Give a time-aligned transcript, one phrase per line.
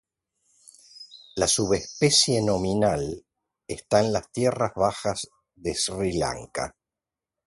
[1.35, 3.23] La subespecie nominal
[3.67, 6.75] está en las tierras bajas de Sri Lanka.